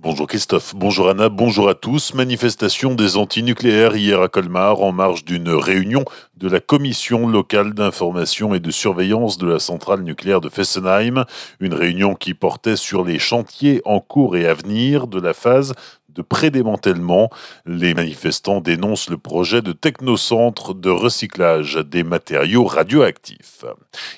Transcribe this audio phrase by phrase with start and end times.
[0.00, 2.14] Bonjour Christophe, bonjour Anna, bonjour à tous.
[2.14, 6.04] Manifestation des antinucléaires hier à Colmar en marge d'une réunion
[6.38, 11.24] de la commission locale d'information et de surveillance de la centrale nucléaire de Fessenheim.
[11.58, 15.74] Une réunion qui portait sur les chantiers en cours et à venir de la phase
[16.18, 17.30] de prédémantèlement.
[17.64, 23.64] Les manifestants dénoncent le projet de technocentre de recyclage des matériaux radioactifs.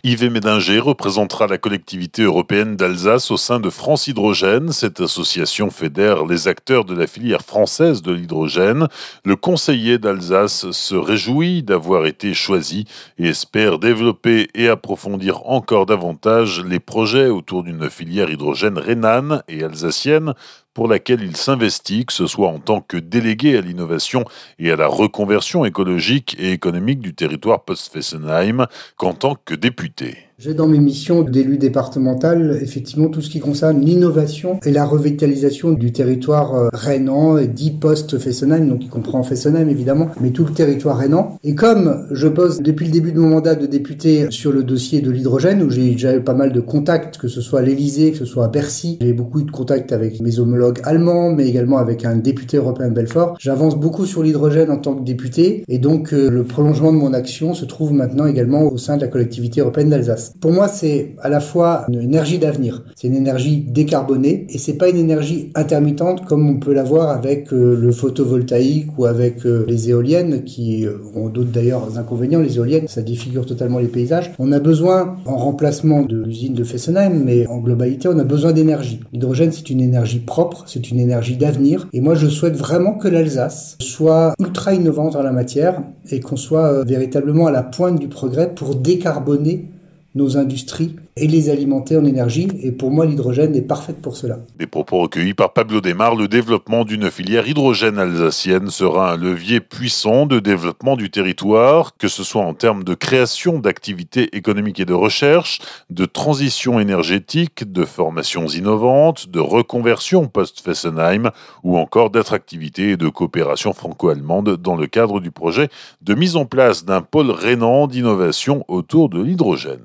[0.02, 4.72] Yves Médinger représentera la collectivité européenne d'Alsace au sein de France Hydrogène.
[4.72, 8.88] Cette association fédère les acteurs de la filière française de l'hydrogène.
[9.24, 12.84] Le conseiller d'Alsace se réjouit d'avoir été choisi
[13.18, 19.64] et espère développer et approfondir encore davantage les projets autour d'une filière hydrogène rhénane et
[19.64, 20.34] alsacienne
[20.74, 24.24] pour laquelle il s'investit, que ce soit en tant que délégué à l'innovation
[24.58, 28.66] et à la reconversion écologique et économique du territoire post-Fessenheim,
[28.96, 30.29] qu'en tant que député.
[30.42, 35.72] J'ai dans mes missions d'élu départemental effectivement tout ce qui concerne l'innovation et la revitalisation
[35.72, 40.96] du territoire euh, rhénan, dit post-Fessenheim, donc qui comprend Fessenheim évidemment, mais tout le territoire
[40.96, 41.36] rhénan.
[41.44, 45.02] Et comme je pose depuis le début de mon mandat de député sur le dossier
[45.02, 48.12] de l'hydrogène, où j'ai déjà eu pas mal de contacts, que ce soit à l'Elysée,
[48.12, 51.46] que ce soit à Bercy, j'ai beaucoup eu de contacts avec mes homologues allemands, mais
[51.46, 53.36] également avec un député européen de Belfort.
[53.38, 57.12] J'avance beaucoup sur l'hydrogène en tant que député, et donc euh, le prolongement de mon
[57.12, 60.29] action se trouve maintenant également au sein de la collectivité européenne d'Alsace.
[60.40, 64.74] Pour moi, c'est à la fois une énergie d'avenir, c'est une énergie décarbonée et c'est
[64.74, 69.64] pas une énergie intermittente comme on peut l'avoir avec euh, le photovoltaïque ou avec euh,
[69.68, 72.40] les éoliennes qui euh, ont d'autres d'ailleurs inconvénients.
[72.40, 74.32] Les éoliennes, ça défigure totalement les paysages.
[74.38, 78.52] On a besoin, en remplacement de l'usine de Fessenheim, mais en globalité, on a besoin
[78.52, 79.00] d'énergie.
[79.12, 83.08] L'hydrogène, c'est une énergie propre, c'est une énergie d'avenir et moi, je souhaite vraiment que
[83.08, 88.08] l'Alsace soit ultra innovante en la matière et qu'on soit véritablement à la pointe du
[88.08, 89.68] progrès pour décarboner
[90.14, 92.48] nos industries et les alimenter en énergie.
[92.62, 94.38] Et pour moi, l'hydrogène est parfaite pour cela.
[94.58, 99.60] Des propos recueillis par Pablo Desmar, le développement d'une filière hydrogène alsacienne sera un levier
[99.60, 104.84] puissant de développement du territoire, que ce soit en termes de création d'activités économiques et
[104.86, 105.60] de recherche,
[105.90, 111.30] de transition énergétique, de formations innovantes, de reconversion post-Fessenheim
[111.62, 115.68] ou encore d'attractivité et de coopération franco-allemande dans le cadre du projet
[116.00, 119.80] de mise en place d'un pôle rénan d'innovation autour de l'hydrogène.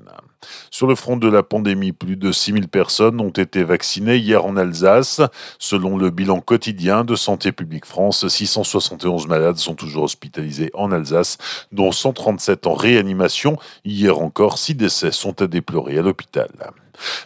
[0.70, 4.56] Sur le front de la pandémie, plus de 6000 personnes ont été vaccinées hier en
[4.56, 5.20] Alsace.
[5.58, 11.38] Selon le bilan quotidien de Santé publique France, 671 malades sont toujours hospitalisés en Alsace,
[11.72, 13.58] dont 137 en réanimation.
[13.84, 16.48] Hier encore, 6 décès sont à déplorer à l'hôpital.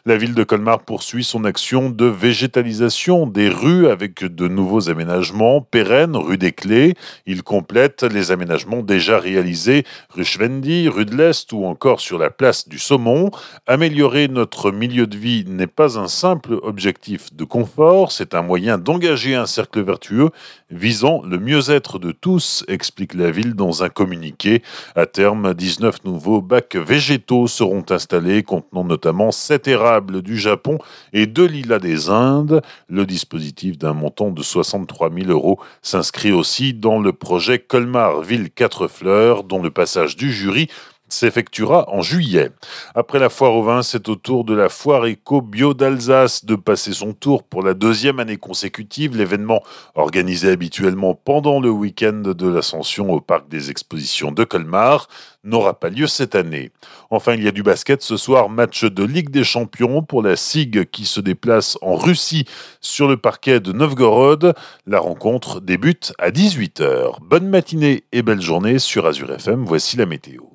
[0.06, 5.60] La ville de Colmar poursuit son action de végétalisation des rues avec de nouveaux aménagements
[5.60, 6.94] pérennes, rue des Clés.
[7.26, 12.30] Il complète les aménagements déjà réalisés rue Schwendi, rue de l'Est ou encore sur la
[12.30, 13.30] place du Saumon.
[13.66, 18.78] Améliorer notre milieu de vie n'est pas un simple objectif de confort, c'est un moyen
[18.78, 20.30] d'engager un cercle vertueux
[20.70, 24.62] visant le mieux-être de tous, explique la ville dans un communiqué.
[24.94, 29.59] À terme, 19 nouveaux bacs végétaux seront installés contenant notamment 7
[30.22, 30.78] du Japon
[31.12, 32.62] et deux lilas des Indes.
[32.88, 38.50] Le dispositif d'un montant de 63 000 euros s'inscrit aussi dans le projet Colmar Ville
[38.50, 40.68] 4 Fleurs, dont le passage du jury
[41.12, 42.50] s'effectuera en juillet.
[42.94, 46.54] Après la foire au vin, c'est au tour de la foire éco bio d'Alsace de
[46.54, 49.16] passer son tour pour la deuxième année consécutive.
[49.16, 49.62] L'événement,
[49.94, 55.08] organisé habituellement pendant le week-end de l'Ascension au parc des expositions de Colmar,
[55.44, 56.70] n'aura pas lieu cette année.
[57.10, 60.36] Enfin, il y a du basket ce soir, match de Ligue des Champions pour la
[60.36, 62.46] SIG qui se déplace en Russie
[62.80, 64.54] sur le parquet de Novgorod.
[64.86, 67.20] La rencontre débute à 18h.
[67.22, 69.64] Bonne matinée et belle journée sur Azure FM.
[69.64, 70.50] Voici la météo.